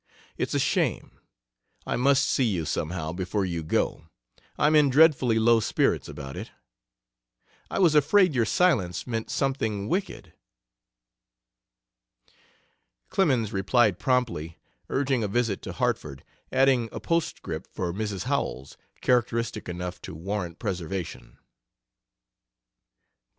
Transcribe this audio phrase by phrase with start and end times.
[0.35, 1.19] It's a shame.
[1.85, 4.07] I must see you, somehow, before you go.
[4.57, 6.49] I'm in dreadfully low spirits about it.
[7.69, 10.33] "I was afraid your silence meant something wicked."
[13.11, 14.57] Clemens replied promptly,
[14.89, 18.23] urging a visit to Hartford, adding a postscript for Mrs.
[18.23, 21.37] Howells, characteristic enough to warrant preservation.